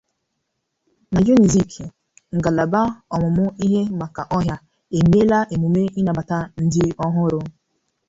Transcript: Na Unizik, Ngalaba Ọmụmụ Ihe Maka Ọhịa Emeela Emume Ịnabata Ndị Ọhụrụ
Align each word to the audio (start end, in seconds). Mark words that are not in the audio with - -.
Na 1.13 1.19
Unizik, 1.31 1.71
Ngalaba 2.37 2.81
Ọmụmụ 3.15 3.45
Ihe 3.65 3.81
Maka 3.99 4.21
Ọhịa 4.35 4.55
Emeela 4.97 5.39
Emume 5.53 5.81
Ịnabata 5.99 6.37
Ndị 6.63 6.83
Ọhụrụ 7.05 7.39